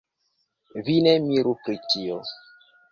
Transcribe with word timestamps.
Vi 0.87 0.95
ne 1.09 1.15
miru 1.27 1.55
pri 1.65 1.81
tio. 1.93 2.21